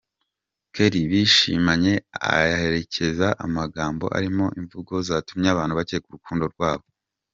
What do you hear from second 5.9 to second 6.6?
amababa urukundo